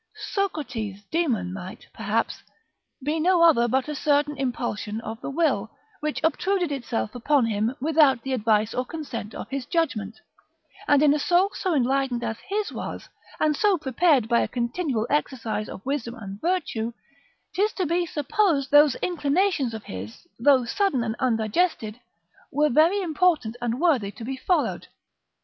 Socrates 0.33 1.03
demon 1.11 1.53
might, 1.53 1.85
perhaps, 1.93 2.41
be 3.05 3.19
no 3.19 3.43
other 3.43 3.67
but 3.67 3.87
a 3.87 3.93
certain 3.93 4.35
impulsion 4.35 4.99
of 5.01 5.21
the 5.21 5.29
will, 5.29 5.69
which 5.99 6.19
obtruded 6.23 6.71
itself 6.71 7.13
upon 7.13 7.45
him 7.45 7.75
without 7.79 8.23
the 8.23 8.33
advice 8.33 8.73
or 8.73 8.83
consent 8.83 9.35
of 9.35 9.47
his 9.51 9.67
judgment; 9.67 10.17
and 10.87 11.03
in 11.03 11.13
a 11.13 11.19
soul 11.19 11.51
so 11.53 11.75
enlightened 11.75 12.23
as 12.23 12.39
his 12.49 12.71
was, 12.73 13.09
and 13.39 13.55
so 13.55 13.77
prepared 13.77 14.27
by 14.27 14.39
a 14.39 14.47
continual 14.47 15.05
exercise 15.11 15.69
of 15.69 15.85
wisdom 15.85 16.15
and 16.15 16.41
virtue, 16.41 16.93
'tis 17.53 17.71
to 17.73 17.85
be 17.85 18.03
supposed 18.07 18.71
those 18.71 18.95
inclinations 19.03 19.71
of 19.71 19.83
his, 19.83 20.25
though 20.39 20.65
sudden 20.65 21.03
and 21.03 21.15
undigested, 21.19 21.99
were 22.51 22.69
very 22.71 23.03
important 23.03 23.55
and 23.61 23.79
worthy 23.79 24.09
to 24.09 24.25
be 24.25 24.35
followed. 24.35 24.87